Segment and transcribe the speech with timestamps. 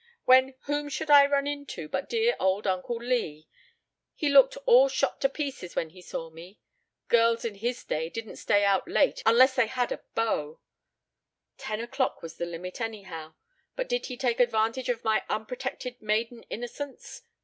[0.25, 3.47] when whom should I run into but dear old Uncle Lee.
[4.15, 6.59] He looked all shot to pieces when he saw me.
[7.07, 10.59] Girls in his day didn't stay out late unless they had a beau.
[11.59, 13.35] Ten o'clock was the limit, anyhow.
[13.75, 17.21] But did he take advantage of my unprotected maiden innocence?